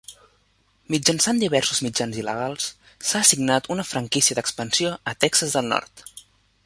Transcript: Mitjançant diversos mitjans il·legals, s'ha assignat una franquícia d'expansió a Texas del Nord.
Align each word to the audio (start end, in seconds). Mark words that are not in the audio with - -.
Mitjançant 0.93 1.41
diversos 1.43 1.81
mitjans 1.87 2.17
il·legals, 2.21 2.69
s'ha 3.09 3.21
assignat 3.21 3.69
una 3.77 3.85
franquícia 3.91 4.39
d'expansió 4.41 4.97
a 5.13 5.15
Texas 5.27 5.55
del 5.59 5.71
Nord. 5.75 6.05